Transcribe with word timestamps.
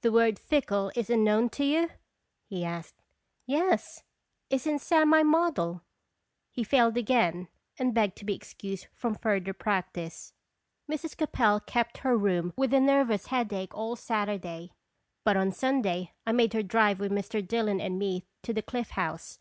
"The 0.00 0.10
word 0.10 0.36
'fickle' 0.36 0.90
is 0.96 1.10
unknown 1.10 1.48
to 1.50 1.64
you?" 1.64 1.90
he 2.48 2.64
asked. 2.64 3.04
"Yes. 3.46 4.02
Isn't 4.50 4.80
Sam 4.80 5.08
my 5.08 5.22
model?" 5.22 5.82
He 6.50 6.64
failed 6.64 6.96
again, 6.96 7.46
and 7.78 7.94
begged 7.94 8.16
to 8.16 8.24
be 8.24 8.34
excused 8.34 8.86
from 8.92 9.14
further 9.14 9.52
practice. 9.54 10.32
Mrs. 10.90 11.16
Capel 11.16 11.60
kept 11.60 11.98
her 11.98 12.16
room 12.18 12.52
with 12.56 12.74
a 12.74 12.80
nervous 12.80 13.26
headache 13.26 13.72
all 13.72 13.94
Saturday, 13.94 14.72
but 15.22 15.36
on 15.36 15.52
Sunday 15.52 16.14
I 16.26 16.32
made 16.32 16.52
her 16.52 16.64
drive 16.64 16.98
with 16.98 17.12
Mr. 17.12 17.40
Dillon 17.46 17.80
and 17.80 17.96
me 17.96 18.24
to 18.42 18.52
the 18.52 18.62
Cliff 18.62 18.90
House. 18.90 19.38